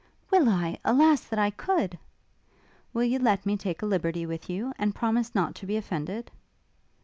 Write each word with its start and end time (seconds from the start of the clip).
'Will 0.31 0.49
I? 0.49 0.79
Alas, 0.83 1.21
that 1.25 1.37
I 1.37 1.51
could!' 1.51 1.99
'Will 2.91 3.03
you 3.03 3.19
let 3.19 3.45
me 3.45 3.55
take 3.55 3.83
a 3.83 3.85
liberty 3.85 4.25
with 4.25 4.49
you, 4.49 4.73
and 4.79 4.95
promise 4.95 5.35
not 5.35 5.53
to 5.53 5.67
be 5.67 5.77
offended?' 5.77 6.31